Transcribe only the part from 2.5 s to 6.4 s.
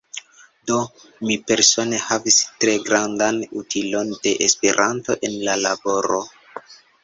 tre grandan utilon de Esperanto en la laboro.